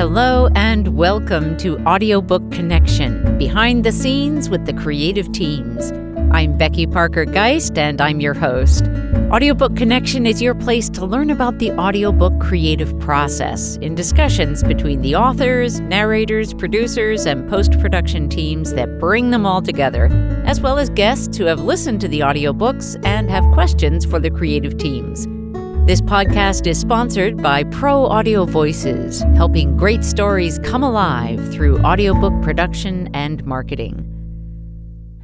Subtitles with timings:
[0.00, 5.92] Hello and welcome to Audiobook Connection, behind the scenes with the creative teams.
[6.32, 8.84] I'm Becky Parker Geist and I'm your host.
[9.30, 15.02] Audiobook Connection is your place to learn about the audiobook creative process in discussions between
[15.02, 20.06] the authors, narrators, producers, and post production teams that bring them all together,
[20.46, 24.30] as well as guests who have listened to the audiobooks and have questions for the
[24.30, 25.28] creative teams.
[25.86, 32.32] This podcast is sponsored by Pro Audio Voices, helping great stories come alive through audiobook
[32.42, 34.06] production and marketing.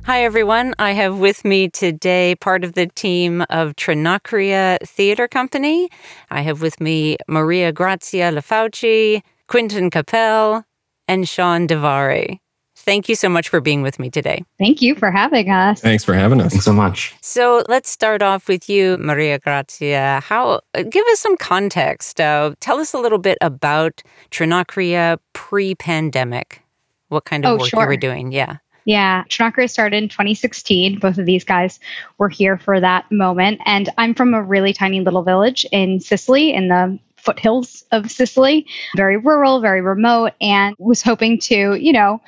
[0.06, 0.74] Hi, everyone.
[0.78, 5.88] I have with me today part of the team of Trinacria Theater Company.
[6.30, 10.64] I have with me Maria Grazia Lefauci, Quentin Capel,
[11.06, 12.40] and Sean Devare.
[12.86, 14.44] Thank you so much for being with me today.
[14.60, 15.80] Thank you for having us.
[15.80, 16.52] Thanks for having us.
[16.52, 17.14] Thanks so much.
[17.20, 20.20] So let's start off with you, Maria Grazia.
[20.22, 20.60] How?
[20.88, 22.20] Give us some context.
[22.20, 26.62] Uh, tell us a little bit about Trinacria pre-pandemic.
[27.08, 27.82] What kind of Oh, work sure.
[27.82, 28.30] you were doing?
[28.30, 28.58] Yeah.
[28.84, 31.00] Yeah, Trinacria started in 2016.
[31.00, 31.80] Both of these guys
[32.18, 33.60] were here for that moment.
[33.66, 38.64] And I'm from a really tiny little village in Sicily, in the foothills of Sicily,
[38.96, 42.20] very rural, very remote, and was hoping to, you know,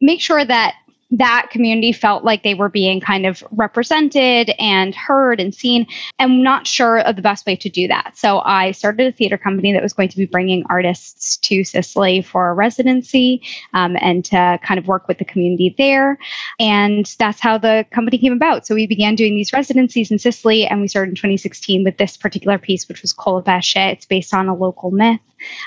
[0.00, 0.74] make sure that
[1.12, 5.86] that community felt like they were being kind of represented and heard and seen
[6.18, 8.16] and not sure of the best way to do that.
[8.16, 12.22] So I started a theater company that was going to be bringing artists to Sicily
[12.22, 13.42] for a residency
[13.74, 16.16] um, and to kind of work with the community there.
[16.60, 18.66] And that's how the company came about.
[18.66, 22.16] So we began doing these residencies in Sicily, and we started in 2016 with this
[22.16, 23.92] particular piece, which was Colapesce.
[23.92, 25.20] It's based on a local myth.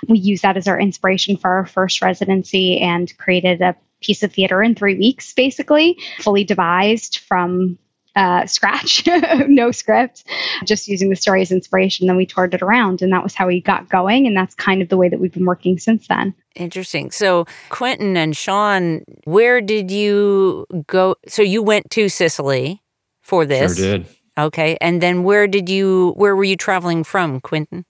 [0.07, 4.33] We used that as our inspiration for our first residency and created a piece of
[4.33, 7.77] theater in three weeks, basically, fully devised from
[8.15, 9.07] uh, scratch,
[9.47, 10.23] no script,
[10.65, 12.07] just using the story as inspiration.
[12.07, 14.27] Then we toured it around, and that was how we got going.
[14.27, 16.33] And that's kind of the way that we've been working since then.
[16.55, 17.11] Interesting.
[17.11, 21.15] So, Quentin and Sean, where did you go?
[21.27, 22.81] So, you went to Sicily
[23.21, 23.75] for this.
[23.77, 24.07] Sure did.
[24.37, 24.77] Okay.
[24.81, 27.85] And then where did you, where were you traveling from, Quentin?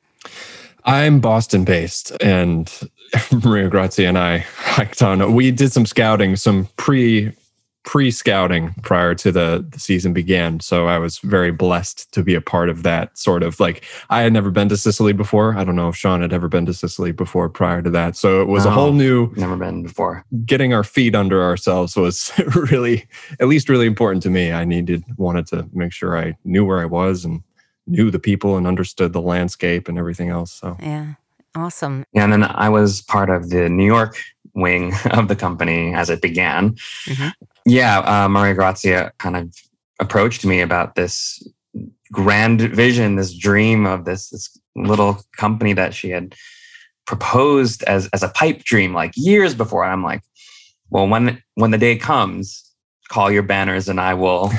[0.86, 2.70] I'm Boston based, and
[3.44, 5.34] Maria Grazia and I hiked on.
[5.34, 7.32] We did some scouting, some pre
[7.84, 10.60] pre scouting prior to the, the season began.
[10.62, 14.22] So I was very blessed to be a part of that sort of like I
[14.22, 15.56] had never been to Sicily before.
[15.58, 18.16] I don't know if Sean had ever been to Sicily before prior to that.
[18.16, 20.26] So it was a whole new Never been before.
[20.46, 22.32] getting our feet under ourselves was
[22.72, 23.06] really
[23.42, 24.54] at least really important to me.
[24.54, 27.44] I needed wanted to make sure I knew where I was and
[27.86, 30.54] knew the people and understood the landscape and everything else.
[30.54, 31.16] So Yeah.
[31.56, 32.06] Awesome.
[32.14, 34.18] Yeah, and then I was part of the New York
[34.54, 36.76] wing of the company as it began.
[37.06, 37.34] Mhm.
[37.66, 39.56] Yeah, uh, Maria Grazia kind of
[40.00, 41.46] approached me about this
[42.12, 46.36] grand vision, this dream of this, this little company that she had
[47.06, 49.84] proposed as, as a pipe dream like years before.
[49.84, 50.22] And I'm like,
[50.90, 52.72] well, when when the day comes,
[53.10, 54.52] call your banners and I will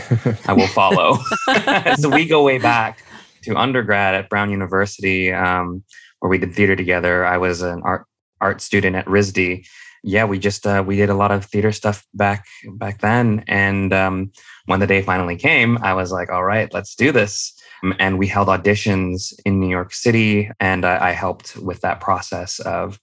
[0.47, 1.19] I will follow.
[1.97, 3.05] so we go way back
[3.45, 5.85] to undergrad at Brown University, um,
[6.25, 7.27] where we did theater together.
[7.27, 8.07] I was an art
[8.41, 9.67] art student at RISD.
[10.03, 12.47] Yeah, we just uh, we did a lot of theater stuff back
[12.79, 13.45] back then.
[13.47, 14.33] And um,
[14.65, 17.53] when the day finally came, I was like, "All right, let's do this."
[17.83, 22.01] Um, And we held auditions in New York City, and I, I helped with that
[22.01, 22.99] process of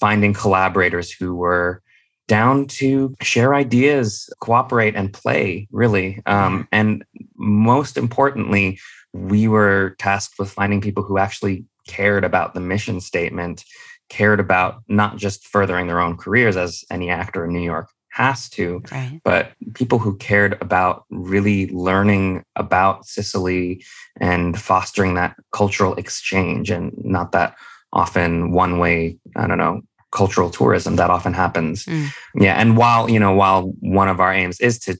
[0.00, 1.82] finding collaborators who were
[2.28, 5.68] down to share ideas, cooperate, and play.
[5.70, 7.04] Really, um, and
[7.36, 8.78] most importantly,
[9.12, 13.64] we were tasked with finding people who actually cared about the mission statement,
[14.08, 18.48] cared about not just furthering their own careers as any actor in New York has
[18.48, 19.20] to, Right.
[19.24, 23.82] but people who cared about really learning about Sicily
[24.20, 27.56] and fostering that cultural exchange and not that
[27.92, 31.86] often one way, I don't know, cultural tourism that often happens.
[31.86, 32.08] Mm.
[32.36, 32.54] Yeah.
[32.54, 34.96] And while, you know, while one of our aims is to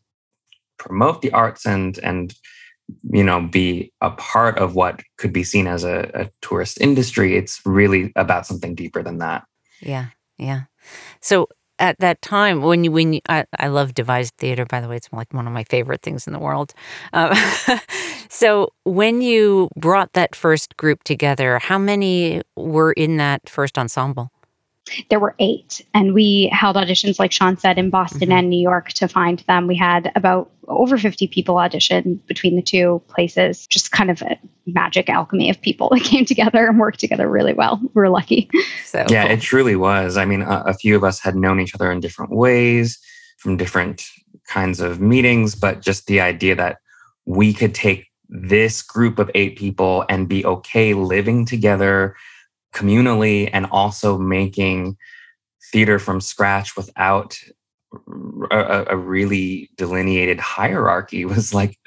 [0.78, 2.34] promote the arts and, and,
[3.10, 7.36] you know, be a part of what could be seen as a, a tourist industry,
[7.36, 9.44] it's really about something deeper than that.
[9.80, 10.06] Yeah.
[10.38, 10.62] Yeah.
[11.20, 11.48] So,
[11.80, 14.96] at that time, when you, when you, I, I love devised theater, by the way,
[14.96, 16.72] it's like one of my favorite things in the world.
[17.12, 17.34] Um,
[18.28, 24.30] so, when you brought that first group together, how many were in that first ensemble?
[25.08, 28.32] There were eight and we held auditions like sean said in boston Mhm.
[28.38, 32.62] and new york to find them we had about over 50 people audition between the
[32.62, 37.00] two places just kind of a magic alchemy of people that came together and worked
[37.00, 38.48] together really well We are lucky
[38.84, 39.32] So, yeah, cool.
[39.32, 40.16] it truly was.
[40.16, 42.98] I mean, a, a few of us had known each other in different ways
[43.38, 44.04] from different
[44.48, 46.78] kinds of meetings, but just the idea that
[47.26, 52.14] we could take this group of eight people and be okay living together
[52.74, 54.96] communally and also making
[55.72, 57.38] theater from scratch without
[58.50, 61.78] a, a really delineated hierarchy was like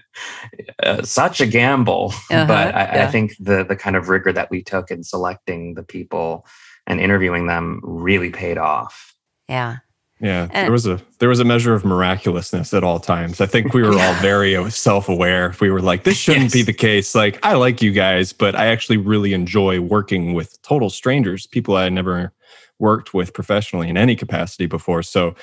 [0.83, 2.13] uh, such a gamble.
[2.29, 3.07] Uh-huh, but I, yeah.
[3.07, 6.45] I, think the the kind of rigor that we took in selecting the people
[6.85, 9.13] and interviewing them really paid off.
[9.47, 9.77] Yeah.
[10.19, 13.39] Yeah, and, there was a there was a measure of miraculousness at all times.
[13.39, 15.53] I think we were all very uh, self-aware.
[15.61, 16.53] We were like, this shouldn't yes.
[16.53, 17.13] be the case.
[17.13, 21.75] Like, I like you guys, but I actually really enjoy working with total strangers, people
[21.77, 22.33] I never
[22.79, 25.03] worked with professionally in any capacity before.
[25.03, 25.35] So,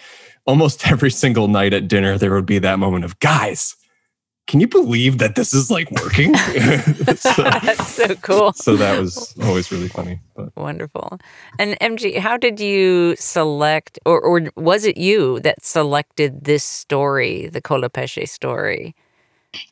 [0.45, 3.77] almost every single night at dinner, there would be that moment of, guys,
[4.47, 6.35] can you believe that this is like working?
[7.17, 8.53] so, That's so cool.
[8.53, 10.21] So that was always really funny.
[10.37, 10.55] But.
[10.57, 11.19] Wonderful.
[11.59, 17.49] And MG, how did you select, or, or was it you that selected this story,
[17.49, 18.95] the Colapesce story?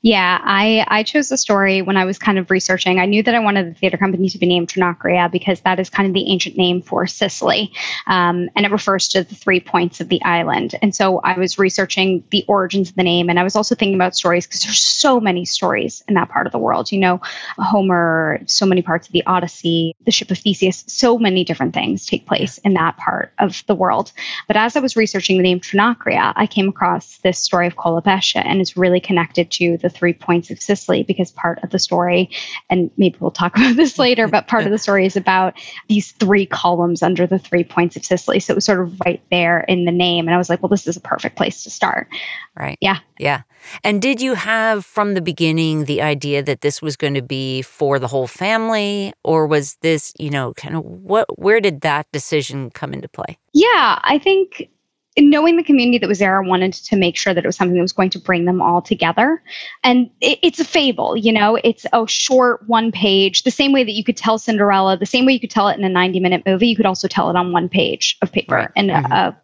[0.02, 2.98] Yeah, I, I chose the story when I was kind of researching.
[2.98, 5.90] I knew that I wanted the theater company to be named Trinacria because that is
[5.90, 7.72] kind of the ancient name for Sicily.
[8.06, 10.74] Um, and it refers to the three points of the island.
[10.82, 13.28] And so I was researching the origins of the name.
[13.28, 16.46] And I was also thinking about stories because there's so many stories in that part
[16.46, 16.90] of the world.
[16.92, 17.20] You know,
[17.58, 22.06] Homer, so many parts of the Odyssey, the ship of Theseus, so many different things
[22.06, 24.12] take place in that part of the world.
[24.46, 28.42] But as I was researching the name Trinacria, I came across this story of Colapesce
[28.44, 32.30] and it's really connected to the three points of Sicily because part of the story,
[32.70, 35.54] and maybe we'll talk about this later, but part of the story is about
[35.88, 38.40] these three columns under the three points of Sicily.
[38.40, 40.26] So it was sort of right there in the name.
[40.26, 42.08] And I was like, well, this is a perfect place to start.
[42.58, 42.78] Right.
[42.80, 42.98] Yeah.
[43.18, 43.42] Yeah.
[43.84, 47.62] And did you have from the beginning the idea that this was going to be
[47.62, 49.12] for the whole family?
[49.24, 53.38] Or was this, you know, kind of what, where did that decision come into play?
[53.52, 54.68] Yeah, I think
[55.18, 57.74] knowing the community that was there, I wanted to make sure that it was something
[57.76, 59.42] that was going to bring them all together.
[59.84, 63.84] And it, it's a fable, you know, it's a short one page, the same way
[63.84, 66.20] that you could tell Cinderella, the same way you could tell it in a 90
[66.20, 68.70] minute movie, you could also tell it on one page of paper right.
[68.74, 69.12] and mm-hmm.
[69.12, 69.36] a,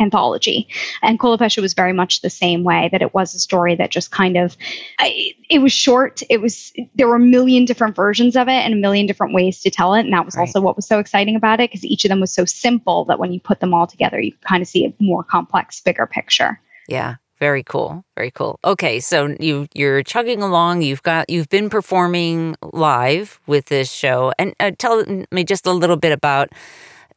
[0.00, 0.68] anthology.
[1.02, 4.10] And Colapesce was very much the same way that it was a story that just
[4.10, 4.56] kind of
[4.98, 6.22] I, it was short.
[6.28, 9.60] It was there were a million different versions of it and a million different ways
[9.62, 10.00] to tell it.
[10.00, 10.42] And that was right.
[10.42, 13.18] also what was so exciting about it because each of them was so simple that
[13.18, 16.60] when you put them all together, you kind of see a more complex, bigger picture.
[16.88, 17.16] Yeah.
[17.38, 18.04] Very cool.
[18.16, 18.58] Very cool.
[18.64, 20.82] Okay, so you you're chugging along.
[20.82, 25.72] You've got you've been performing live with this show, and uh, tell me just a
[25.72, 26.50] little bit about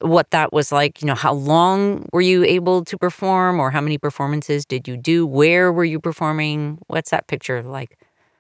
[0.02, 1.02] what that was like.
[1.02, 4.98] You know, how long were you able to perform, or how many performances did you
[4.98, 5.26] do?
[5.26, 6.80] Where were you performing?
[6.88, 7.98] What's that picture like?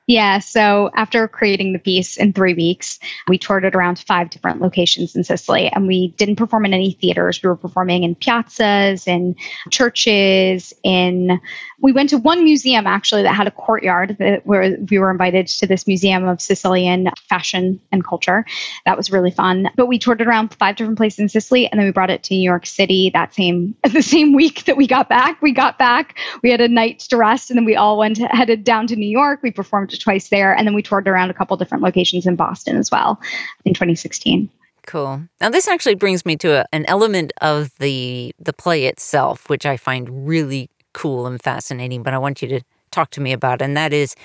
[0.08, 3.00] Yeah, so after creating the piece in three weeks,
[3.30, 6.94] we toured it around five different locations in Sicily, and we didn't perform in any
[7.00, 7.42] theaters.
[7.42, 9.36] We were performing in piazzas, in
[9.69, 11.40] churches, in
[11.81, 15.48] we went to one museum actually that had a courtyard that, where we were invited
[15.48, 18.45] to this museum of Sicilian fashion and culture.
[18.86, 19.69] That was really fun.
[19.75, 22.24] But we toured it around five different places in Sicily, and then we brought it
[22.24, 25.42] to New York City that same the same week that we got back.
[25.42, 28.63] We got back, we had a night to rest, and then we all went headed
[28.63, 29.42] down to New York.
[29.42, 30.56] We performed twice there.
[30.56, 33.19] And then we toured around a couple different locations in Boston as well
[33.66, 34.50] in 2016.
[34.88, 35.24] Cool.
[35.39, 39.66] Now this actually brings me to a, an element of the the play itself, which
[39.66, 42.04] I find really cool and fascinating.
[42.04, 42.62] But I want you to
[42.92, 44.16] talk to me about, and that is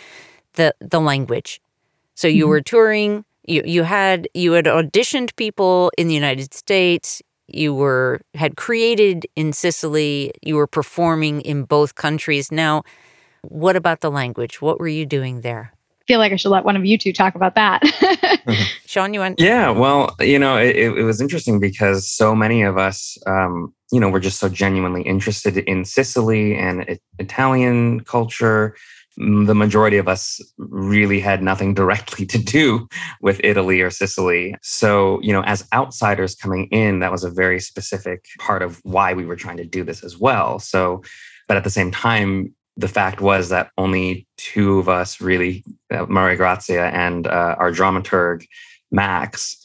[0.55, 1.61] the the language.
[2.15, 2.51] So you mm-hmm.
[2.51, 3.25] were touring.
[3.45, 7.23] You you had you had auditioned people in the United States.
[7.49, 10.33] You were had created in Sicily.
[10.43, 12.51] You were performing in both countries.
[12.51, 12.83] Now,
[13.43, 14.61] what about the language?
[14.61, 15.76] What were you doing there?
[16.07, 17.83] I feel like I should let one of you two talk about that.
[18.87, 19.41] Sean, you want?
[19.41, 23.99] Yeah, well, you know, it, it, was interesting because so many of us, um, you
[23.99, 28.77] know, were just so genuinely interested in Sicily and it, Italian culture.
[29.17, 32.87] The majority of us really had nothing directly to do
[33.21, 34.55] with Italy or Sicily.
[34.63, 39.13] So, you know, as outsiders coming in, that was a very specific part of why
[39.13, 40.61] we were trying to do this as well.
[40.61, 41.03] So,
[41.49, 46.07] but at the same time, the fact was that only two of us really, uh,
[46.07, 48.47] Maria Grazia and uh, our dramaturg,
[48.91, 49.57] Max,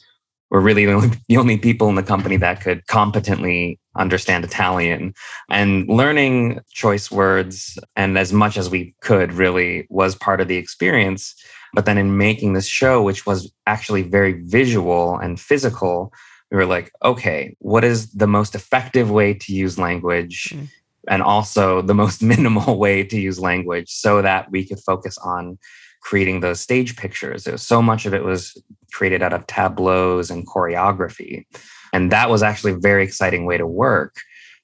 [0.50, 5.12] were really the only, the only people in the company that could competently understand Italian.
[5.50, 10.56] And learning choice words and as much as we could really was part of the
[10.56, 11.34] experience.
[11.74, 16.12] But then in making this show, which was actually very visual and physical,
[16.50, 20.50] we were like, okay, what is the most effective way to use language?
[20.54, 20.68] Mm
[21.08, 25.58] and also the most minimal way to use language so that we could focus on
[26.02, 27.46] creating those stage pictures.
[27.46, 28.60] Was, so much of it was
[28.92, 31.46] created out of tableaus and choreography.
[31.92, 34.16] And that was actually a very exciting way to work,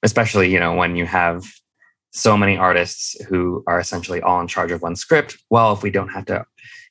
[0.03, 1.45] especially, you know, when you have
[2.11, 5.37] so many artists who are essentially all in charge of one script.
[5.49, 6.45] Well, if we don't have to,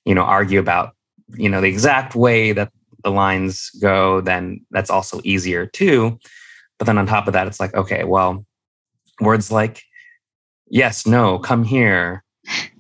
[0.05, 0.93] you know, argue about,
[1.35, 2.71] you know, the exact way that
[3.05, 6.19] the lines go, then that's also easier too.
[6.79, 8.47] But then on top of that, it's like, okay, well,
[9.21, 9.83] words like
[10.71, 12.25] yes, no, come here,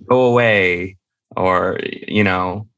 [0.08, 0.96] go away,
[1.36, 2.68] or, you know,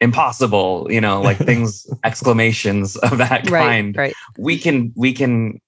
[0.00, 3.96] impossible, you know, like things, exclamations of that kind.
[3.96, 4.14] Right, right.
[4.38, 5.60] We can, we can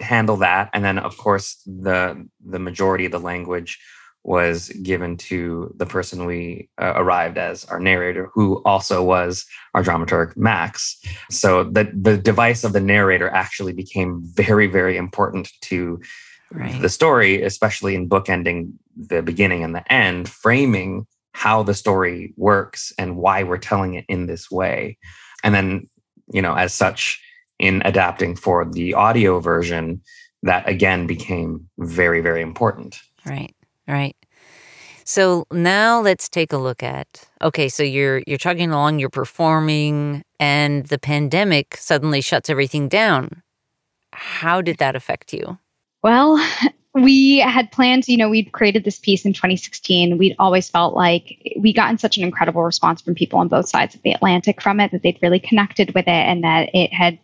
[0.00, 0.70] handle that.
[0.72, 3.78] And then of course the, the majority of the language
[4.26, 9.82] was given to the person we uh, arrived as our narrator, who also was our
[9.82, 10.98] dramaturg, Max.
[11.30, 16.00] So the, the device of the narrator actually became very, very important to
[16.54, 16.80] right.
[16.80, 22.92] the story, especially in bookending the beginning and the end, framing how the story works
[22.96, 24.96] and why we're telling it in this way.
[25.42, 25.88] And then,
[26.32, 27.20] you know, as such,
[27.58, 30.00] in adapting for the audio version,
[30.42, 33.00] that again became very, very important.
[33.26, 33.54] Right,
[33.88, 34.16] right.
[35.04, 40.24] So now let's take a look at okay, so you're you're chugging along, you're performing,
[40.40, 43.42] and the pandemic suddenly shuts everything down.
[44.12, 45.58] How did that affect you?
[46.04, 46.38] Well,
[46.94, 50.18] we had planned, you know, we'd created this piece in 2016.
[50.18, 53.96] We'd always felt like we gotten such an incredible response from people on both sides
[53.96, 57.18] of the Atlantic from it that they'd really connected with it and that it had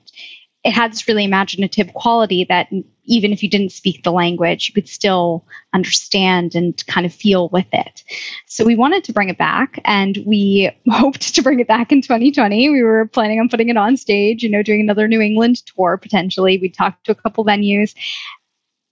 [0.63, 2.69] it had this really imaginative quality that
[3.07, 7.49] even if you didn't speak the language, you could still understand and kind of feel
[7.49, 8.05] with it.
[8.47, 12.03] So we wanted to bring it back and we hoped to bring it back in
[12.03, 12.69] 2020.
[12.69, 15.97] We were planning on putting it on stage, you know, doing another New England tour
[15.97, 16.59] potentially.
[16.59, 17.95] We talked to a couple venues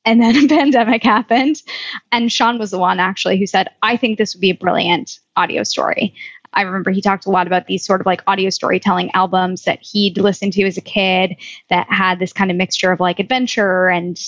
[0.09, 1.63] and then a pandemic happened.
[2.11, 5.21] And Sean was the one actually who said, I think this would be a brilliant
[5.37, 6.15] audio story.
[6.55, 9.81] I remember he talked a lot about these sort of like audio storytelling albums that
[9.83, 11.37] he'd listened to as a kid
[11.69, 14.19] that had this kind of mixture of like adventure and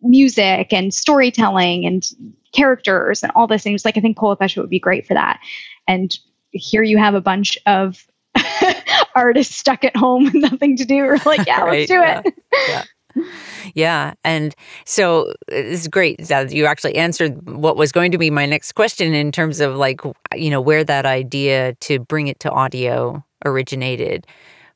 [0.00, 2.06] music and storytelling and
[2.52, 3.64] characters and all this.
[3.64, 5.40] And he was like, I think Colapesce would be great for that.
[5.88, 6.16] And
[6.52, 8.06] here you have a bunch of
[9.16, 10.98] artists stuck at home with nothing to do.
[10.98, 12.34] We're like, yeah, right, let's do yeah, it.
[12.68, 12.84] Yeah
[13.74, 14.14] yeah.
[14.24, 14.54] And
[14.84, 19.14] so it's great that you actually answered what was going to be my next question
[19.14, 20.00] in terms of like,
[20.34, 24.26] you know, where that idea to bring it to audio originated.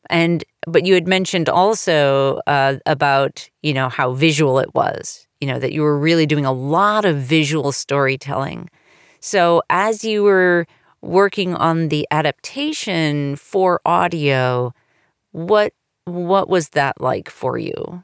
[0.09, 5.47] And, but you had mentioned also uh, about, you know, how visual it was, you
[5.47, 8.69] know, that you were really doing a lot of visual storytelling.
[9.21, 10.67] So as you were
[11.03, 14.75] working on the adaptation for audio,
[15.33, 15.73] what
[16.05, 18.03] what was that like for you?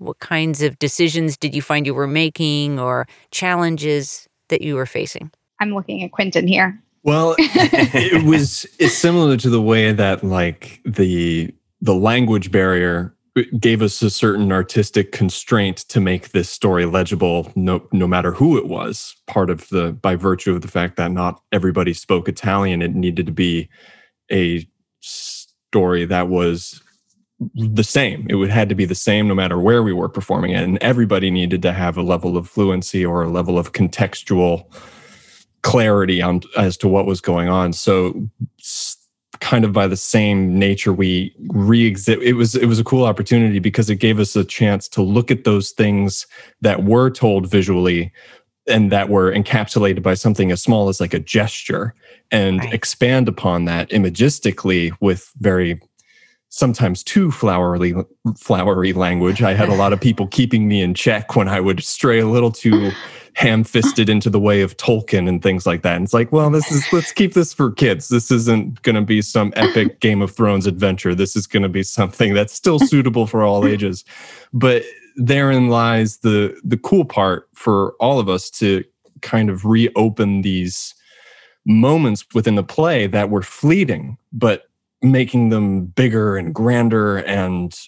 [0.00, 4.86] What kinds of decisions did you find you were making or challenges that you were
[4.86, 5.30] facing?
[5.60, 6.82] I'm looking at Quentin here.
[7.02, 13.14] Well, it was it's similar to the way that like the the language barrier
[13.58, 18.56] gave us a certain artistic constraint to make this story legible no no matter who
[18.56, 22.82] it was part of the by virtue of the fact that not everybody spoke italian
[22.82, 23.68] it needed to be
[24.32, 24.66] a
[25.00, 26.82] story that was
[27.54, 28.26] the same.
[28.28, 30.78] It would had to be the same no matter where we were performing it, and
[30.78, 34.64] everybody needed to have a level of fluency or a level of contextual
[35.62, 37.72] clarity on as to what was going on.
[37.72, 38.28] So,
[39.40, 42.26] kind of by the same nature, we re-exhibit.
[42.26, 45.30] It was it was a cool opportunity because it gave us a chance to look
[45.30, 46.26] at those things
[46.60, 48.12] that were told visually
[48.66, 51.94] and that were encapsulated by something as small as like a gesture
[52.30, 52.74] and right.
[52.74, 55.80] expand upon that imagistically with very
[56.50, 57.94] sometimes too flowery
[58.36, 59.42] flowery language.
[59.42, 62.26] I had a lot of people keeping me in check when I would stray a
[62.26, 62.90] little too
[63.34, 65.94] ham-fisted into the way of Tolkien and things like that.
[65.94, 68.08] And it's like, well, this is let's keep this for kids.
[68.08, 71.14] This isn't going to be some epic Game of Thrones adventure.
[71.14, 74.04] This is going to be something that's still suitable for all ages.
[74.52, 74.82] But
[75.16, 78.84] therein lies the the cool part for all of us to
[79.22, 80.94] kind of reopen these
[81.66, 84.69] moments within the play that were fleeting but
[85.02, 87.78] making them bigger and grander and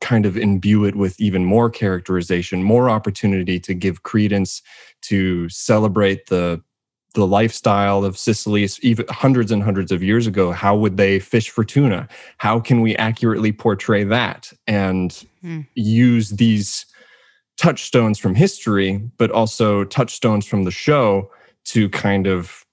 [0.00, 4.62] kind of imbue it with even more characterization, more opportunity to give credence
[5.02, 6.60] to celebrate the
[7.14, 10.52] the lifestyle of Sicily even hundreds and hundreds of years ago.
[10.52, 12.06] How would they fish for tuna?
[12.36, 15.66] How can we accurately portray that and mm.
[15.74, 16.84] use these
[17.56, 21.30] touchstones from history, but also touchstones from the show
[21.64, 22.66] to kind of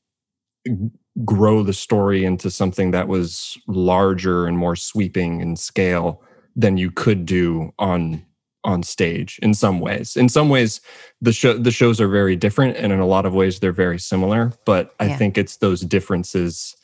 [1.25, 6.21] grow the story into something that was larger and more sweeping in scale
[6.55, 8.23] than you could do on
[8.65, 10.15] on stage in some ways.
[10.15, 10.79] In some ways
[11.23, 13.97] the show the shows are very different and in a lot of ways they're very
[13.97, 16.75] similar but i think it's those differences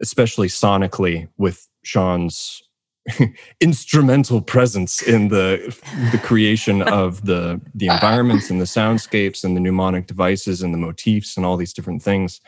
[0.00, 2.62] especially sonically with sean's
[3.60, 5.76] instrumental presence in the
[6.10, 10.78] the creation of the the environments and the soundscapes and the mnemonic devices and the
[10.78, 12.40] motifs and all these different things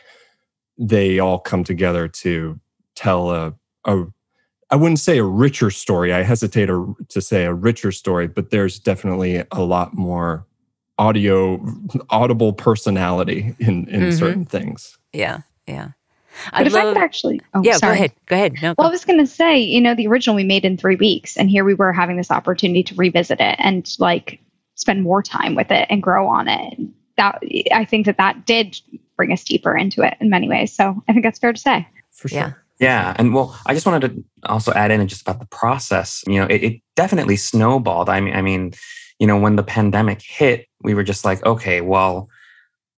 [0.77, 2.59] they all come together to
[2.95, 3.53] tell a,
[3.85, 4.03] a
[4.71, 6.11] I wouldn't say a richer story.
[6.13, 10.45] I hesitate to, to say a richer story, but there's definitely a lot more
[10.97, 11.63] audio,
[12.09, 14.17] audible personality in in Mhm.
[14.19, 14.97] certain things.
[15.13, 15.89] Yeah, yeah.
[16.51, 17.91] But if I could actually, oh, yeah, sorry.
[17.91, 18.11] go ahead.
[18.25, 18.53] Go ahead.
[18.61, 20.95] No, Well, I was going to say, you know, the original we made in three
[20.97, 24.39] weeks, and here we were having this opportunity to revisit it and like
[24.75, 26.77] spend more time with it and grow on it.
[27.17, 27.41] That
[27.71, 28.79] I think that that did
[29.15, 30.73] bring us deeper into it in many ways.
[30.73, 31.87] So I think that's fair to say.
[32.11, 32.39] For sure.
[32.39, 32.53] Yeah.
[32.79, 33.15] Yeah.
[33.17, 36.23] And well, I just wanted to also add in just about the process.
[36.27, 38.09] You know, it, it definitely snowballed.
[38.09, 38.73] I mean, I mean,
[39.19, 42.29] you know, when the pandemic hit, we were just like, okay, well,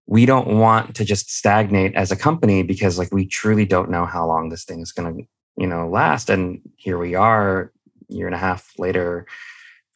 [0.06, 4.06] we don't want to just stagnate as a company because like we truly don't know
[4.06, 5.24] how long this thing is going to,
[5.56, 6.28] you know, last.
[6.30, 7.72] And here we are,
[8.08, 9.26] year and a half later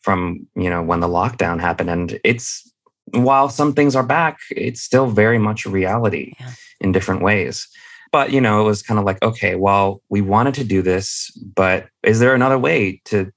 [0.02, 1.90] from, you know, when the lockdown happened.
[1.90, 2.71] And it's
[3.12, 6.52] while some things are back, it's still very much a reality Yeah.
[6.80, 7.68] in different ways.
[8.10, 11.30] But you know it was kind of like okay well we wanted to do this
[11.56, 13.32] but is there another way to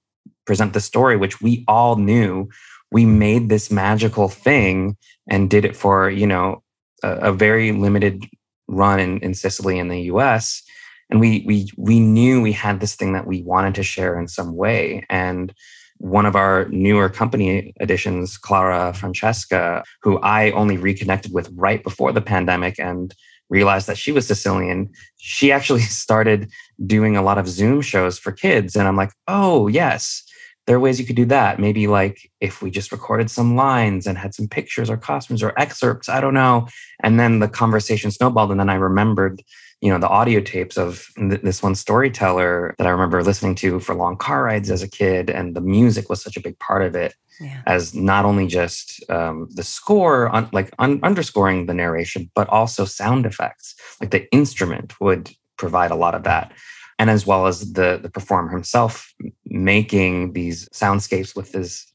[0.46, 2.50] present the story which we all knew?
[2.92, 4.98] We made this magical thing
[5.30, 6.62] and did it for you know
[7.04, 8.26] a, a very limited
[8.68, 10.62] run in, in sicily in the us
[11.10, 14.28] and we we we knew we had this thing that we wanted to share in
[14.28, 15.06] some way.
[15.10, 15.54] And
[15.98, 22.12] one of our newer company additions clara francesca who i only reconnected with right before
[22.12, 23.16] the pandemic and
[23.50, 26.52] realized that she was Sicilian, she actually started
[26.86, 28.76] doing a lot of Zoom shows for kids.
[28.76, 30.24] And I'm like, oh, yes,
[30.66, 31.60] there are ways you could do that.
[31.60, 35.54] Maybe like if we just recorded some lines and had some pictures or costumes or
[35.60, 36.68] excerpts, I don't know.
[37.04, 38.52] And then the conversation snowballed.
[38.52, 39.44] And then I remembered,
[39.82, 43.80] you know, the audio tapes of th- this one storyteller that I remember listening to
[43.80, 45.30] for long car rides as a kid.
[45.30, 47.62] And the music was such a big part of it yeah.
[47.66, 52.86] as not only just um, the score, un- like un- underscoring the narration, but also
[52.86, 53.76] sound effects.
[54.00, 56.52] Like the instrument would provide a lot of that,
[57.00, 59.14] and as well as the the performer himself
[59.46, 61.86] making these soundscapes with his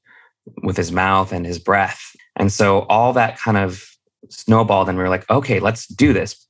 [0.63, 2.15] with his mouth and his breath.
[2.37, 3.85] And so all that kind of
[4.29, 6.47] snowballed, and we were like, okay, let's do this.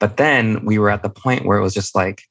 [0.00, 2.22] But then we were at the point where it was just like,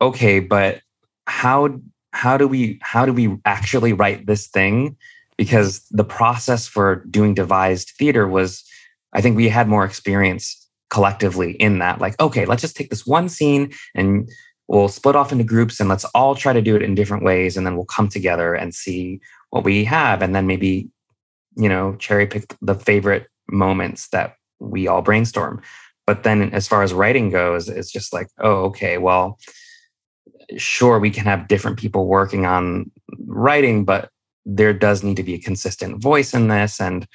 [0.00, 0.80] okay, but
[1.26, 1.80] how
[2.12, 4.96] how do we how do we actually write this thing?
[5.36, 8.62] Because the process for doing devised theater was
[9.12, 13.06] i think we had more experience collectively in that like okay let's just take this
[13.06, 14.30] one scene and
[14.70, 17.56] we'll split off into groups and let's all try to do it in different ways
[17.56, 20.22] and then we'll come together and see what we have.
[20.22, 20.88] And then maybe
[21.56, 25.60] you know cherry pick the favorite moments that we all brainstorm
[26.10, 29.38] but then as far as writing goes it's just like oh okay well
[30.56, 32.90] sure we can have different people working on
[33.28, 34.02] writing but
[34.44, 37.06] there does need to be a consistent voice in this and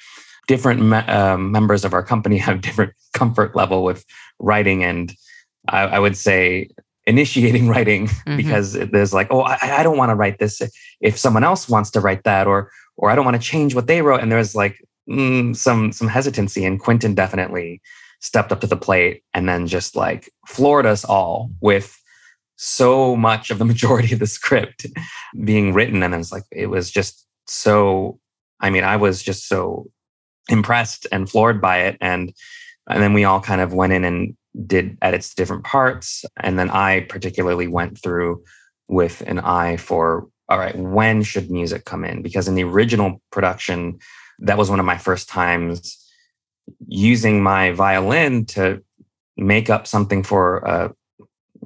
[0.48, 4.02] different me- um, members of our company have different comfort level with
[4.38, 5.12] writing and
[5.68, 6.70] i, I would say
[7.06, 8.36] initiating writing Mhm.
[8.38, 10.62] because there's like oh i, I don't want to write this
[11.08, 13.88] if someone else wants to write that or or i don't want to change what
[13.88, 17.82] they wrote and there's like mm, some some hesitancy and quentin definitely
[18.20, 21.98] stepped up to the plate and then just like floored us all with
[22.56, 24.86] so much of the majority of the script
[25.44, 26.02] being written.
[26.02, 28.18] And it's like it was just so
[28.58, 29.86] i mean i was just so
[30.48, 31.96] impressed and floored by it.
[32.00, 32.32] And
[32.88, 36.24] and then we all kind of went in and did edits to different parts.
[36.38, 38.42] And then i particularly went through
[38.88, 42.22] with an eye for all right when should music come in?
[42.22, 43.98] Because in the original production
[44.38, 46.05] that was one of my first times
[46.86, 48.82] using my violin to
[49.36, 50.94] make up something for a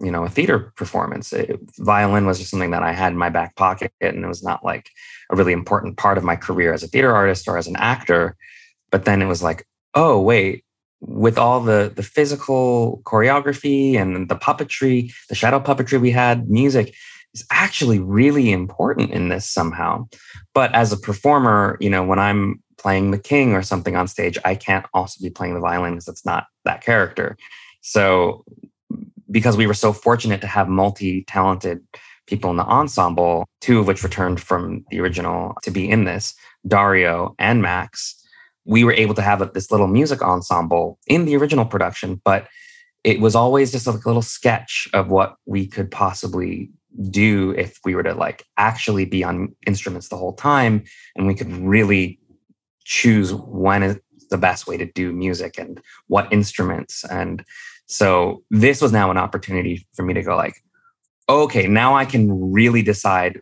[0.01, 1.33] you know a theater performance.
[1.33, 4.43] It- violin was just something that i had in my back pocket and it was
[4.43, 4.91] not like
[5.31, 8.37] a really important part of my career as a theater artist or as an actor.
[8.91, 10.65] But then it was like oh wait
[11.01, 16.95] with all the the physical choreography and the puppetry the shadow puppetry we had music
[17.35, 20.09] is actually really important in this somehow.
[20.55, 24.38] But as a performer you know when i'm playing the king or something on stage
[24.45, 27.37] i can't also be playing the violin because it's not that character.
[27.83, 28.45] So
[29.31, 31.81] because we were so fortunate to have multi-talented
[32.27, 36.35] people in the ensemble two of which returned from the original to be in this
[36.66, 38.16] dario and max
[38.64, 42.47] we were able to have this little music ensemble in the original production but
[43.03, 46.71] it was always just a little sketch of what we could possibly
[47.11, 50.85] do if we were to like actually be on instruments the whole time
[51.16, 52.21] and we could really
[52.85, 53.99] choose when is
[54.31, 57.45] the best way to do music and what instruments and
[57.87, 60.62] so this was now an opportunity for me to go like
[61.29, 63.40] okay now i can really decide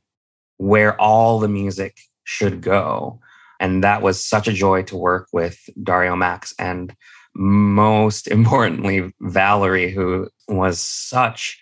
[0.56, 3.20] where all the music should go
[3.60, 6.94] and that was such a joy to work with dario max and
[7.34, 11.60] most importantly valerie who was such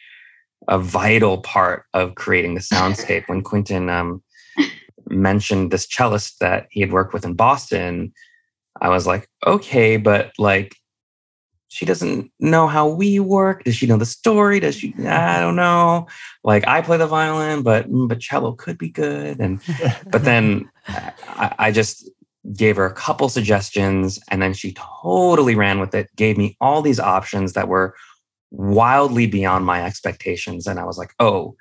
[0.68, 3.28] a vital part of creating the soundscape.
[3.28, 4.22] when Quentin um,
[5.08, 8.12] mentioned this cellist that he had worked with in Boston,
[8.80, 10.76] I was like, okay, but like
[11.68, 13.64] she doesn't know how we work.
[13.64, 14.60] Does she know the story?
[14.60, 14.94] Does she?
[15.04, 16.06] I don't know.
[16.44, 19.40] Like I play the violin, but mm, but cello could be good.
[19.40, 19.60] And
[20.10, 22.08] but then I, I just
[22.54, 26.08] gave her a couple suggestions, and then she totally ran with it.
[26.16, 27.94] Gave me all these options that were
[28.50, 31.56] wildly beyond my expectations, and I was like, oh,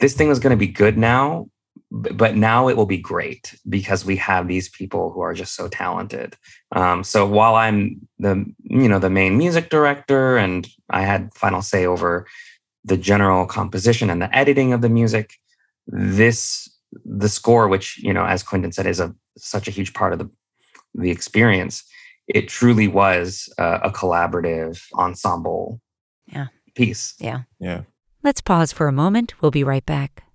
[0.00, 1.48] this thing was going to be good now
[1.90, 5.68] but now it will be great because we have these people who are just so
[5.68, 6.36] talented.
[6.72, 11.62] Um, so while I'm the you know the main music director and I had final
[11.62, 12.26] say over
[12.84, 15.34] the general composition and the editing of the music,
[15.86, 16.68] this
[17.04, 20.18] the score, which you know, as Quentin said, is a such a huge part of
[20.18, 20.30] the
[20.94, 21.84] the experience.
[22.26, 25.80] It truly was a, a collaborative ensemble
[26.26, 26.46] yeah.
[26.74, 27.14] piece.
[27.20, 27.42] Yeah.
[27.60, 27.82] Yeah.
[28.24, 29.40] Let's pause for a moment.
[29.40, 30.25] We'll be right back.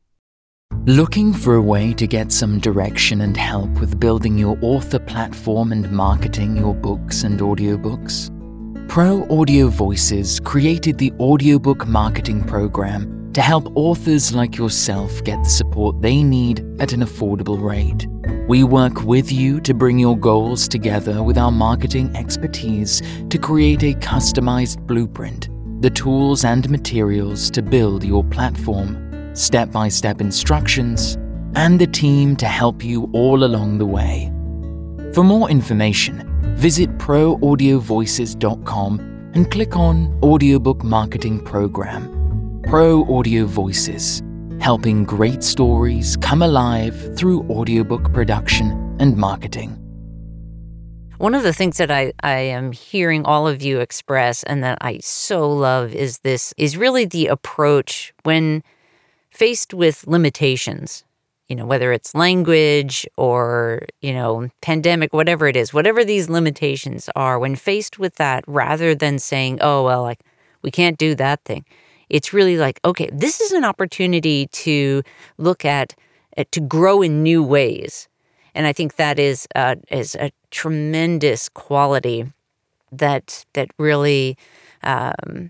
[0.88, 5.72] Looking for a way to get some direction and help with building your author platform
[5.72, 8.32] and marketing your books and audiobooks?
[8.90, 15.50] Pro Audio Voices created the audiobook marketing program to help authors like yourself get the
[15.50, 18.08] support they need at an affordable rate.
[18.48, 23.84] We work with you to bring your goals together with our marketing expertise to create
[23.84, 25.50] a customized blueprint,
[25.84, 31.17] the tools and materials to build your platform step by step instructions,
[31.56, 34.32] and the team to help you all along the way.
[35.13, 39.00] For more information, visit proaudiovoices.com
[39.34, 42.62] and click on Audiobook Marketing Program.
[42.63, 44.22] Pro Audio Voices,
[44.60, 49.78] helping great stories come alive through audiobook production and marketing.
[51.17, 54.80] One of the things that I, I am hearing all of you express and that
[54.82, 58.63] I so love is this is really the approach when
[59.41, 61.04] faced with limitations,
[61.47, 67.10] you know, whether it's language or, you know, pandemic, whatever it is, whatever these limitations
[67.15, 70.19] are, when faced with that, rather than saying, oh, well, like,
[70.62, 71.65] we can't do that thing,
[72.08, 75.01] it's really like, okay, this is an opportunity to
[75.39, 75.95] look at,
[76.51, 78.08] to grow in new ways.
[78.54, 82.32] And I think that is, uh, is a tremendous quality
[82.91, 84.38] that, that really,
[84.84, 85.49] um,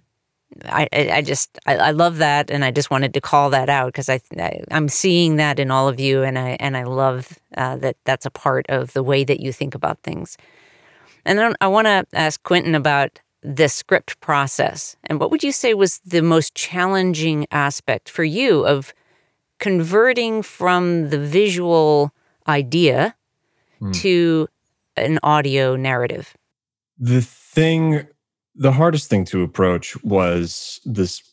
[0.65, 3.87] I, I just I, I, love that, and I just wanted to call that out
[3.87, 7.39] because I, I am seeing that in all of you, and I and I love
[7.57, 10.37] uh, that that's a part of the way that you think about things.
[11.25, 15.51] And then I want to ask Quentin about the script process, and what would you
[15.51, 18.93] say was the most challenging aspect for you of
[19.59, 22.11] converting from the visual
[22.47, 23.15] idea
[23.81, 23.93] mm.
[23.95, 24.47] to
[24.97, 26.35] an audio narrative?
[26.99, 28.07] The thing
[28.61, 31.23] the hardest thing to approach was this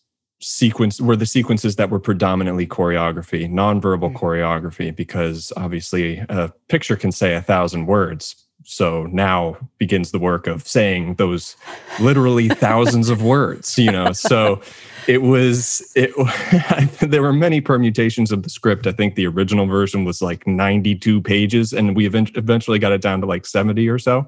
[0.41, 4.17] sequence were the sequences that were predominantly choreography nonverbal mm-hmm.
[4.17, 8.35] choreography because obviously a picture can say a thousand words.
[8.65, 11.55] So now begins the work of saying those
[12.01, 14.13] literally thousands of words you know?
[14.13, 14.63] So
[15.07, 16.13] it was it
[17.11, 18.87] there were many permutations of the script.
[18.87, 23.21] I think the original version was like 92 pages and we eventually got it down
[23.21, 24.27] to like 70 or so.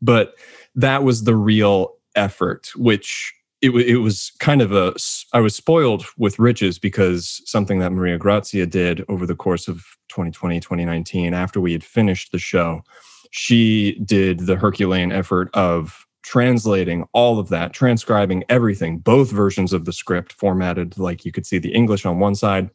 [0.00, 0.34] But
[0.74, 4.94] that was the real effort, which it, it was kind of a
[5.32, 9.78] i was spoiled with riches because something that maria grazia did over the course of
[10.10, 12.84] 2020 2019 after we had finished the show
[13.32, 18.98] she did the herculean effort of translating all of that transcribing everything.
[18.98, 22.70] Both versions of the script formatted like you could see the english on one side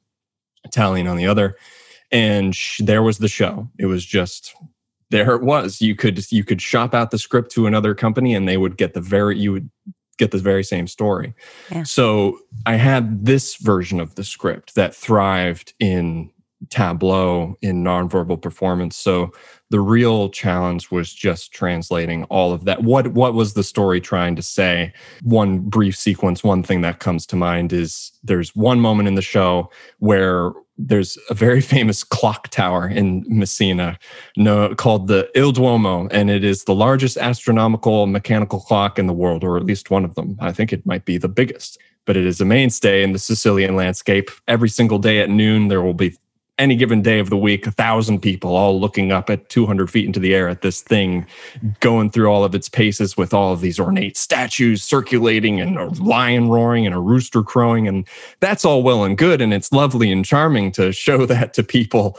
[0.66, 1.56] italian on the other
[2.14, 3.68] and there was the show.
[3.80, 4.56] It was just
[5.14, 5.80] there it was.
[5.80, 8.96] You could you could shop out the script to another company and they would get
[8.96, 9.70] the very you would
[10.18, 11.36] get the very same story.
[11.72, 11.84] Yeah.
[11.84, 16.32] So I had this version of the script that thrived in
[16.70, 18.96] Tableau in nonverbal performance.
[18.96, 19.32] So
[19.70, 22.82] the real challenge was just translating all of that.
[22.82, 24.94] What what was the story trying to say?
[25.22, 29.22] One brief sequence, one thing that comes to mind is there's one moment in the
[29.22, 33.98] show where there's a very famous clock tower in Messina
[34.38, 39.14] no, called the Il Duomo, and it is the largest astronomical mechanical clock in the
[39.14, 40.38] world, or at least one of them.
[40.40, 43.76] I think it might be the biggest, but it is a mainstay in the Sicilian
[43.76, 44.30] landscape.
[44.48, 46.18] Every single day at noon, there will be
[46.64, 50.06] any given day of the week, a thousand people all looking up at 200 feet
[50.06, 51.28] into the air at this thing,
[51.82, 55.90] going through all of its paces with all of these ornate statues circulating and a
[56.02, 57.86] lion roaring and a rooster crowing.
[57.86, 58.08] And
[58.40, 59.42] that's all well and good.
[59.42, 62.18] And it's lovely and charming to show that to people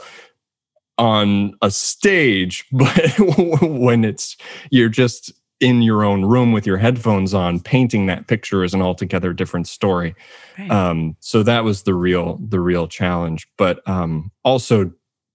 [0.99, 2.65] on a stage.
[2.71, 3.17] But
[3.61, 4.37] when it's,
[4.69, 8.81] you're just, in your own room with your headphones on painting that picture is an
[8.81, 10.13] altogether different story
[10.59, 10.69] right.
[10.69, 14.91] um, so that was the real the real challenge but um, also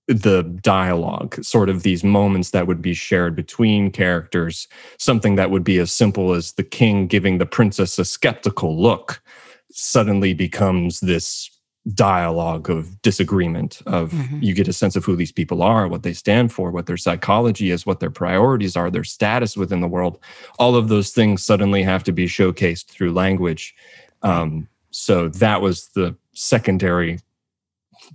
[0.08, 5.64] the dialogue sort of these moments that would be shared between characters something that would
[5.64, 9.22] be as simple as the king giving the princess a skeptical look
[9.70, 11.48] suddenly becomes this
[11.94, 14.38] dialogue of disagreement of mm-hmm.
[14.42, 16.98] you get a sense of who these people are what they stand for what their
[16.98, 20.18] psychology is what their priorities are their status within the world.
[20.58, 23.74] All of those things suddenly have to be showcased through language.
[24.22, 27.20] Um, so that was the secondary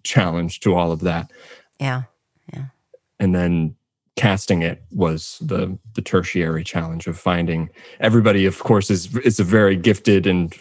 [0.03, 1.31] challenge to all of that.
[1.79, 2.03] Yeah
[2.53, 2.65] yeah.
[3.19, 3.75] And then
[4.15, 9.43] casting it was the the tertiary challenge of finding everybody of course is is a
[9.43, 10.55] very gifted and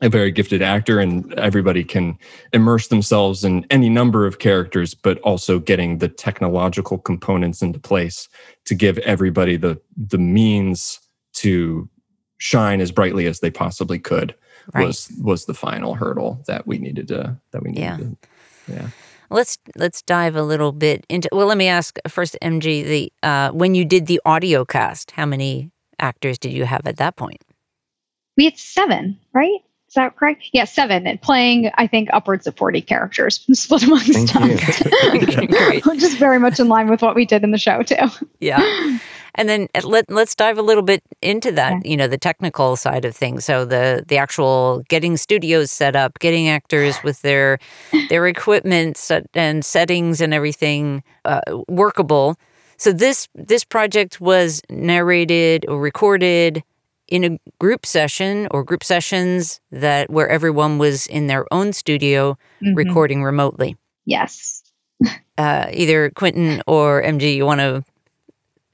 [0.00, 2.16] a very gifted actor and everybody can
[2.52, 8.28] immerse themselves in any number of characters but also getting the technological components into place
[8.64, 11.00] to give everybody the the means
[11.32, 11.88] to
[12.38, 14.34] shine as brightly as they possibly could
[14.74, 14.86] right.
[14.86, 17.96] was was the final hurdle that we needed to that we needed yeah.
[17.96, 18.16] to
[18.68, 18.88] yeah
[19.30, 23.50] let's let's dive a little bit into well let me ask first mg the uh,
[23.50, 27.42] when you did the audio cast how many actors did you have at that point
[28.36, 30.50] we had seven right is that correct?
[30.52, 31.06] Yeah, seven.
[31.06, 34.82] And Playing, I think, upwards of 40 characters split amongst us.
[35.98, 37.96] Just very much in line with what we did in the show, too.
[38.38, 38.98] Yeah.
[39.34, 41.90] And then uh, let, let's dive a little bit into that, yeah.
[41.90, 43.44] you know, the technical side of things.
[43.44, 47.58] So the the actual getting studios set up, getting actors with their
[48.08, 52.36] their equipment set and settings and everything uh, workable.
[52.78, 56.62] So this this project was narrated or recorded
[57.08, 62.36] in a group session or group sessions that where everyone was in their own studio
[62.62, 62.74] mm-hmm.
[62.74, 63.76] recording remotely.
[64.04, 64.62] Yes.
[65.38, 67.84] uh, either Quentin or MG, you want to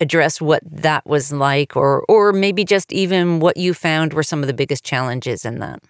[0.01, 4.43] address what that was like, or or maybe just even what you found were some
[4.43, 5.83] of the biggest challenges in that.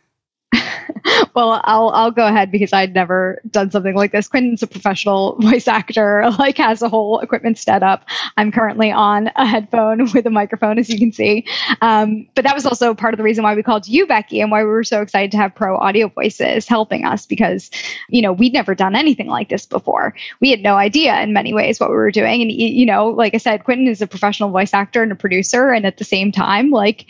[1.34, 4.28] Well, I'll I'll go ahead because I'd never done something like this.
[4.28, 8.04] Quentin's a professional voice actor, like has a whole equipment set up.
[8.36, 11.46] I'm currently on a headphone with a microphone, as you can see.
[11.80, 14.50] Um, but that was also part of the reason why we called you, Becky, and
[14.50, 17.70] why we were so excited to have Pro Audio Voices helping us because,
[18.08, 20.14] you know, we'd never done anything like this before.
[20.40, 23.34] We had no idea in many ways what we were doing, and you know, like
[23.34, 26.32] I said, Quentin is a professional voice actor and a producer, and at the same
[26.32, 27.06] time, like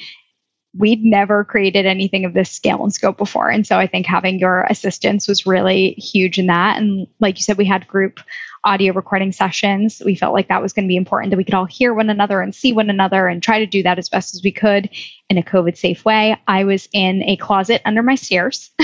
[0.77, 3.49] we'd never created anything of this scale and scope before.
[3.49, 6.79] And so I think having your assistance was really huge in that.
[6.79, 8.21] And like you said, we had group
[8.65, 10.01] audio recording sessions.
[10.05, 12.09] We felt like that was going to be important that we could all hear one
[12.09, 14.89] another and see one another and try to do that as best as we could
[15.29, 16.37] in a COVID safe way.
[16.49, 18.71] I was in a closet under my stairs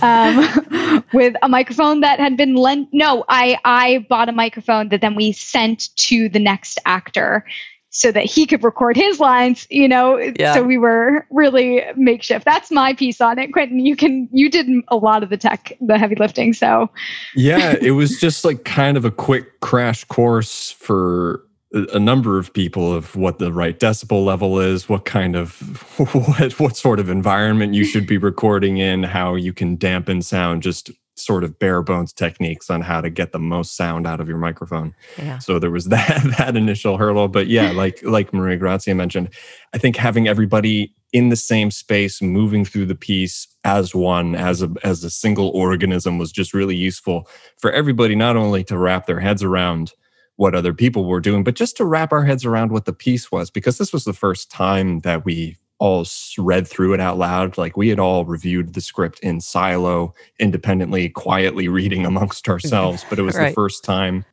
[0.00, 2.88] um, with a microphone that had been lent.
[2.92, 7.44] No, I, I bought a microphone that then we sent to the next actor
[7.90, 10.16] so that he could record his lines, you know.
[10.38, 10.54] Yeah.
[10.54, 12.44] So we were really makeshift.
[12.44, 13.52] That's my piece on it.
[13.52, 16.52] Quentin, you can you did a lot of the tech, the heavy lifting.
[16.52, 16.88] So
[17.34, 22.52] Yeah, it was just like kind of a quick crash course for a number of
[22.52, 25.60] people of what the right decibel level is, what kind of
[26.14, 30.62] what what sort of environment you should be recording in, how you can dampen sound
[30.62, 30.90] just
[31.24, 34.38] sort of bare bones techniques on how to get the most sound out of your
[34.38, 34.94] microphone.
[35.18, 35.38] Yeah.
[35.38, 39.30] So there was that that initial hurdle, but yeah, like like Maria Grazia mentioned,
[39.74, 44.62] I think having everybody in the same space, moving through the piece as one, as
[44.62, 47.28] a as a single organism, was just really useful
[47.58, 49.92] for everybody not only to wrap their heads around
[50.36, 53.30] what other people were doing, but just to wrap our heads around what the piece
[53.30, 56.06] was, because this was the first time that we all
[56.38, 57.58] read through it out loud.
[57.58, 62.52] Like we had all reviewed the script in silo, independently, quietly reading amongst mm-hmm.
[62.52, 63.04] ourselves.
[63.10, 63.48] But it was right.
[63.48, 64.24] the first time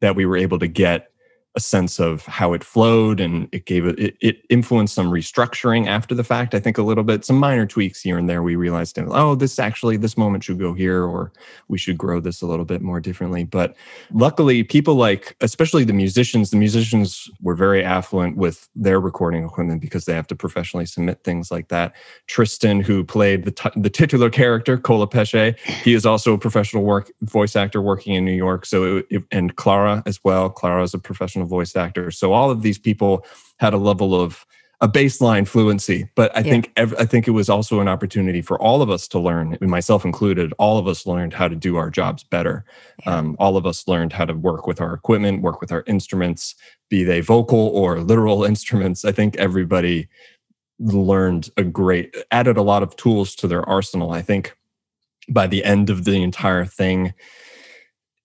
[0.00, 1.09] that we were able to get
[1.56, 6.14] a sense of how it flowed and it gave it, it, influenced some restructuring after
[6.14, 8.42] the fact i think a little bit some minor tweaks here and there.
[8.42, 11.32] We realized oh this actually this moment should go here or
[11.68, 13.44] we should grow this a little bit more differently.
[13.44, 13.76] But
[14.12, 19.80] luckily people like especially the musicians the musicians were very affluent with their recording equipment
[19.80, 21.94] because they have to professionally submit things like that.
[22.26, 27.10] Tristan who played the, t- the titular character Colapesce he is also a professional work
[27.22, 28.66] voice actor working in new york.
[28.66, 30.50] So it, it, and clara as well.
[30.50, 32.18] Clara is a professional professional voice actors.
[32.18, 33.24] So all of these people
[33.58, 34.46] had a level of
[34.82, 36.50] a baseline fluency, but I yeah.
[36.52, 39.58] think ev- I think it was also an opportunity for all of us to learn,
[39.60, 40.54] myself included.
[40.58, 42.64] All of us learned how to do our jobs better.
[43.04, 43.18] Yeah.
[43.18, 46.54] Um, all of us learned how to work with our equipment, work with our instruments,
[46.88, 49.04] be they vocal or literal instruments.
[49.04, 50.08] I think everybody
[50.78, 54.12] learned a great, added a lot of tools to their arsenal.
[54.12, 54.56] I think
[55.28, 57.12] by the end of the entire thing,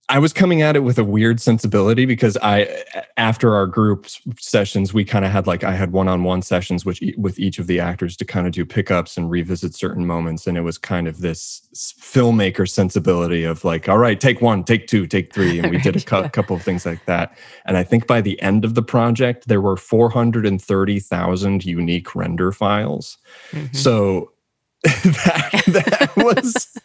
[0.08, 2.84] I was coming at it with a weird sensibility because I,
[3.18, 4.06] after our group
[4.38, 7.80] sessions, we kind of had like I had one-on-one sessions with with each of the
[7.80, 11.22] actors to kind of do pickups and revisit certain moments, and it was kind of
[11.22, 15.80] this filmmaker sensibility of like, all right, take one, take two, take three, and we
[15.80, 16.28] did a cu- yeah.
[16.28, 17.36] couple of things like that.
[17.66, 21.00] And I think by the end of the project, there were four hundred and thirty
[21.00, 23.18] thousand unique render files.
[23.52, 23.76] Mm-hmm.
[23.76, 24.32] So
[24.84, 26.80] that, that was,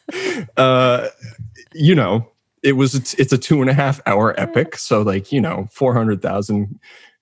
[0.57, 1.09] uh,
[1.75, 2.27] you know
[2.63, 4.43] it was it's a two and a half hour mm-hmm.
[4.43, 4.77] epic.
[4.77, 6.79] So like you know 400000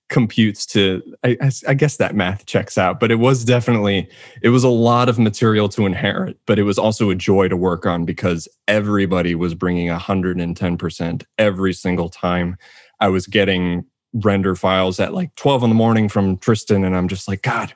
[0.09, 4.09] computes to I, I, guess that math checks out but it was definitely
[4.41, 7.59] it was a lot of material to inherit but it was also a joy to
[7.59, 12.57] work on because everybody was bringing 110% every single time.
[13.01, 17.09] I was getting render files at like 12 in the morning from tristan and i'm
[17.09, 17.75] just like god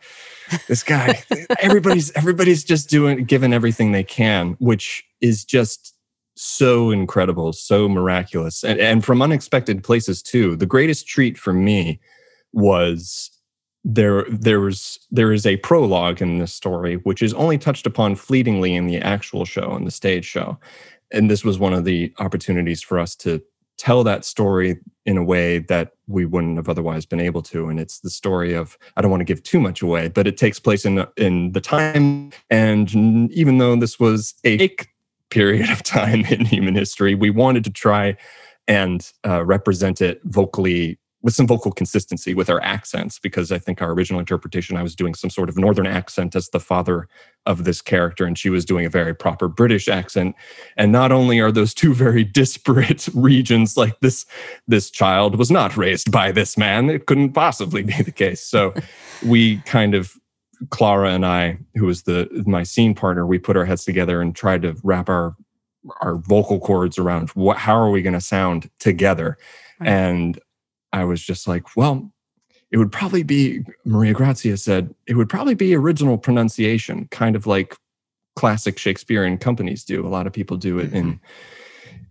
[0.67, 1.23] this guy
[1.61, 5.95] everybody's everybody's just doing giving everything they can which is just
[6.35, 10.57] so incredible, so miraculous, and, and from unexpected places too.
[10.57, 12.01] The greatest treat for me
[12.53, 13.31] was
[13.85, 18.15] there there was there is a prologue in this story which is only touched upon
[18.15, 20.57] fleetingly in the actual show in the stage show
[21.11, 23.43] and this was one of the opportunities for us to
[23.79, 27.81] tell that story in a way that we wouldn't have otherwise been able to and
[27.81, 30.61] it's the story of i don't want to give too much away but it takes
[30.61, 32.95] place in in the time and
[33.33, 34.92] even though this was a fake
[35.33, 37.15] period of time in human history.
[37.15, 38.17] We wanted to try
[38.69, 43.81] and uh, represent it vocally with some vocal consistency with our accents because I think
[43.81, 47.09] our original interpretation, I was doing some sort of northern accent as the father
[47.47, 50.35] of this character, and she was doing a very proper British accent.
[50.77, 54.27] And not only are those two very disparate regions, like this,
[54.67, 56.91] this child was not raised by this man.
[56.91, 58.41] It couldn't possibly be the case.
[58.41, 58.75] So
[59.25, 60.19] we kind of
[60.71, 64.35] Clara and I, who was the my scene partner, we put our heads together and
[64.35, 65.35] tried to wrap our
[66.01, 69.39] our vocal cords around what how are we going to sound together.
[69.81, 69.89] Right.
[69.89, 70.39] And
[70.93, 72.13] I was just like, well,
[72.71, 77.47] it would probably be Maria Grazia said it would probably be original pronunciation, kind of
[77.47, 77.77] like
[78.37, 80.07] classic Shakespearean companies do.
[80.07, 80.97] A lot of people do it mm-hmm.
[80.97, 81.21] in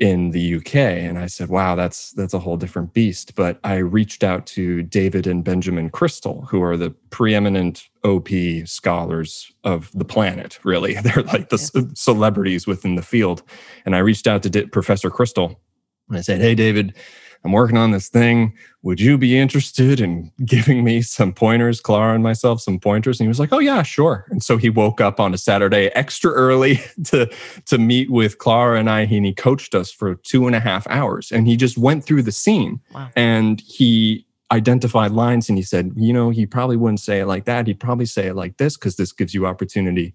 [0.02, 0.76] in the UK.
[0.76, 3.36] And I said, wow, that's that's a whole different beast.
[3.36, 8.30] But I reached out to David and Benjamin Crystal, who are the preeminent OP
[8.66, 10.96] scholars of the planet, really.
[11.04, 13.44] They're like the celebrities within the field.
[13.86, 15.62] And I reached out to D- Professor Crystal
[16.10, 16.96] and I said, hey, David,
[17.44, 18.54] I'm working on this thing.
[18.84, 23.20] Would you be interested in giving me some pointers, Clara and myself, some pointers?
[23.20, 24.26] And he was like, Oh yeah, sure.
[24.30, 27.30] And so he woke up on a Saturday extra early to
[27.66, 29.02] to meet with Clara and I.
[29.02, 31.32] And he coached us for two and a half hours.
[31.32, 33.10] And he just went through the scene wow.
[33.16, 37.46] and he identified lines and he said, you know, he probably wouldn't say it like
[37.46, 37.68] that.
[37.68, 40.14] He'd probably say it like this because this gives you opportunity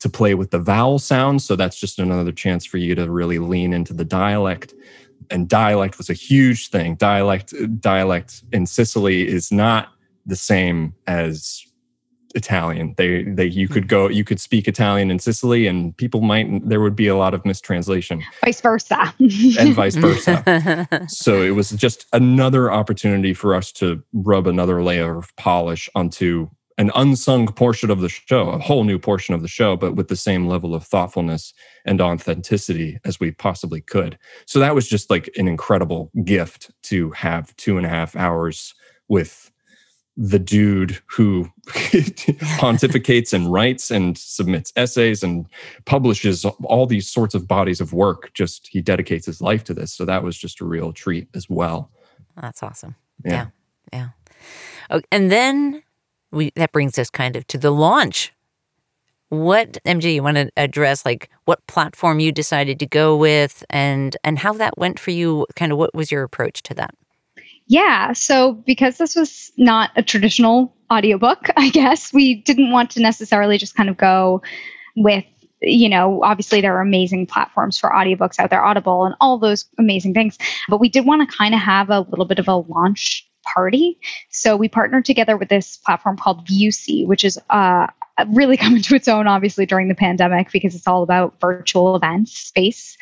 [0.00, 1.44] to play with the vowel sounds.
[1.44, 4.74] So that's just another chance for you to really lean into the dialect
[5.30, 6.94] and dialect was a huge thing.
[6.96, 9.88] Dialect dialect in Sicily is not
[10.24, 11.64] the same as
[12.34, 12.94] Italian.
[12.96, 16.80] They they you could go you could speak Italian in Sicily and people might there
[16.80, 18.22] would be a lot of mistranslation.
[18.44, 19.14] Vice versa.
[19.18, 20.86] and vice versa.
[21.08, 26.48] so it was just another opportunity for us to rub another layer of polish onto
[26.78, 30.08] an unsung portion of the show, a whole new portion of the show, but with
[30.08, 34.18] the same level of thoughtfulness and authenticity as we possibly could.
[34.44, 38.74] So that was just like an incredible gift to have two and a half hours
[39.08, 39.50] with
[40.18, 45.46] the dude who pontificates and writes and submits essays and
[45.84, 48.32] publishes all these sorts of bodies of work.
[48.32, 49.92] Just he dedicates his life to this.
[49.92, 51.90] So that was just a real treat as well.
[52.40, 52.96] That's awesome.
[53.24, 53.48] Yeah.
[53.92, 53.98] Yeah.
[53.98, 54.08] yeah.
[54.90, 55.82] Oh, and then
[56.32, 58.32] we that brings us kind of to the launch.
[59.28, 64.16] What MJ you want to address like what platform you decided to go with and
[64.22, 66.94] and how that went for you kind of what was your approach to that?
[67.68, 73.00] Yeah, so because this was not a traditional audiobook, I guess we didn't want to
[73.00, 74.42] necessarily just kind of go
[74.94, 75.24] with
[75.62, 79.64] you know, obviously there are amazing platforms for audiobooks out there, Audible and all those
[79.78, 80.36] amazing things.
[80.68, 83.98] But we did want to kind of have a little bit of a launch party.
[84.30, 87.86] So we partnered together with this platform called Viewsy, which is uh,
[88.28, 92.36] really come into its own, obviously, during the pandemic because it's all about virtual events
[92.36, 92.96] space.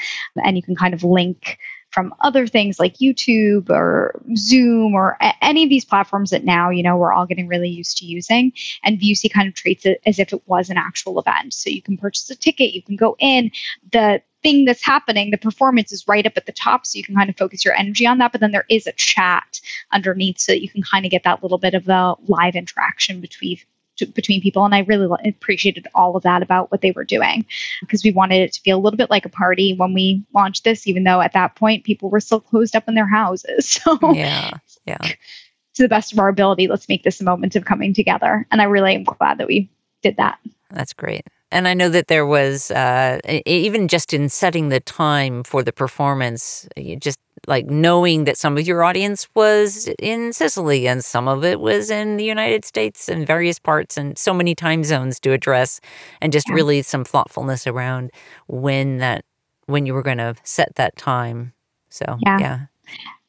[0.45, 1.59] And you can kind of link
[1.95, 6.83] from other things like YouTube or Zoom or any of these platforms that now, you
[6.83, 8.53] know, we're all getting really used to using.
[8.83, 11.55] And Viewsy kind of treats it as if it was an actual event.
[11.55, 13.53] So you can purchase a ticket, you can go in.
[13.93, 17.17] The thing that's happening, the performance is right up at the top, so you can
[17.17, 18.31] kind of focus your energy on that.
[18.31, 21.43] But then there is a chat underneath, so that you can kind of get that
[21.43, 23.59] little bit of the live interaction between
[23.97, 24.65] to, between people.
[24.65, 27.47] And I really appreciated all of that about what they were doing
[27.81, 30.65] because we wanted it to feel a little bit like a party when we launched
[30.65, 33.81] this, even though at that point people were still closed up in their houses.
[33.85, 34.51] So, yeah,
[34.87, 34.99] yeah.
[34.99, 38.47] To the best of our ability, let's make this a moment of coming together.
[38.51, 39.71] And I really am glad that we
[40.03, 40.39] did that.
[40.71, 41.27] That's great.
[41.55, 45.73] And I know that there was, uh, even just in setting the time for the
[45.73, 51.45] performance, just like knowing that some of your audience was in Sicily and some of
[51.45, 55.31] it was in the United States and various parts and so many time zones to
[55.31, 55.81] address,
[56.21, 56.57] and just yeah.
[56.57, 58.11] really some thoughtfulness around
[58.49, 59.25] when that
[59.67, 61.53] when you were going to set that time.
[61.89, 62.39] So yeah.
[62.41, 62.61] yeah.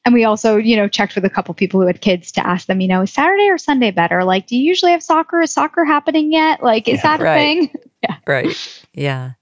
[0.03, 2.65] And we also, you know, checked with a couple people who had kids to ask
[2.65, 4.23] them, you know, is Saturday or Sunday better?
[4.23, 5.41] Like, do you usually have soccer?
[5.41, 6.63] Is soccer happening yet?
[6.63, 7.37] Like, is yeah, that a right.
[7.37, 7.81] thing?
[8.07, 8.17] Yeah.
[8.27, 8.85] Right.
[8.93, 9.33] Yeah.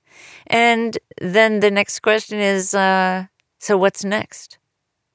[0.47, 3.26] And then the next question is uh,
[3.59, 4.57] so what's next?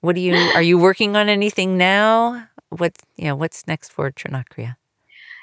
[0.00, 2.48] What do you are you working on anything now?
[2.70, 4.76] What you know, what's next for Trinacria?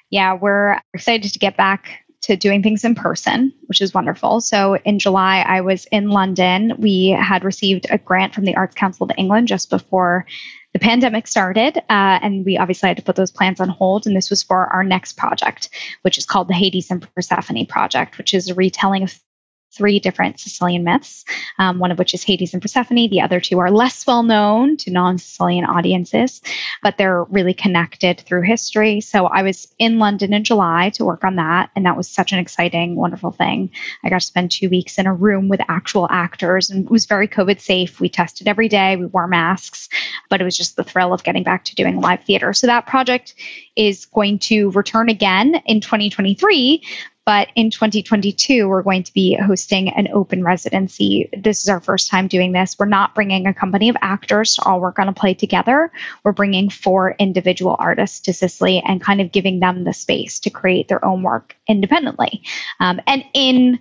[0.09, 4.41] Yeah, we're excited to get back to doing things in person, which is wonderful.
[4.41, 6.73] So in July, I was in London.
[6.77, 10.25] We had received a grant from the Arts Council of England just before
[10.75, 14.05] the pandemic started, uh, and we obviously had to put those plans on hold.
[14.05, 15.69] And this was for our next project,
[16.01, 19.17] which is called the Hades and Persephone Project, which is a retelling of
[19.75, 21.25] three different Sicilian myths,
[21.57, 23.09] um, one of which is Hades and Persephone.
[23.09, 26.41] The other two are less well known to non Sicilian audiences,
[26.81, 29.01] but they're really connected through history.
[29.01, 32.31] So I was in London in July to work on that, and that was such
[32.31, 33.71] an exciting, wonderful thing.
[34.03, 37.05] I got to spend two weeks in a room with actual actors, and it was
[37.05, 37.99] very COVID safe.
[37.99, 39.89] We tested every day, we wore masks,
[40.29, 42.53] but it was just the thrill of getting back to doing live theater.
[42.53, 43.35] So that project
[43.75, 46.83] is going to return again in 2023
[47.25, 51.29] but in 2022, we're going to be hosting an open residency.
[51.35, 52.77] This is our first time doing this.
[52.77, 55.91] We're not bringing a company of actors to all work on a play together.
[56.23, 60.49] We're bringing four individual artists to Sicily and kind of giving them the space to
[60.51, 62.43] create their own work independently.
[62.79, 63.79] Um, and in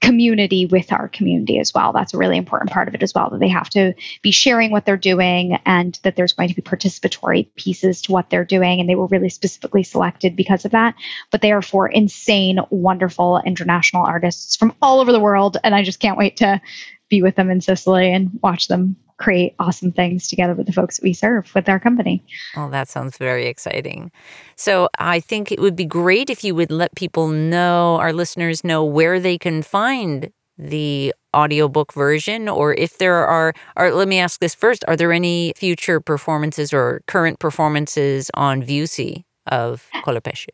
[0.00, 1.92] community with our community as well.
[1.92, 4.70] That's a really important part of it as well, that they have to be sharing
[4.70, 8.80] what they're doing and that there's going to be participatory pieces to what they're doing.
[8.80, 10.94] And they were really specifically selected because of that.
[11.30, 15.56] But they are for insane, wonderful international artists from all over the world.
[15.64, 16.60] And I just can't wait to
[17.08, 21.00] be with them in Sicily and watch them create awesome things together with the folks
[21.02, 22.24] we serve with our company.
[22.56, 24.10] Oh, that sounds very exciting.
[24.56, 28.64] So I think it would be great if you would let people know, our listeners
[28.64, 34.18] know where they can find the audiobook version or if there are or let me
[34.18, 40.48] ask this first are there any future performances or current performances on VUSI of Colapesce?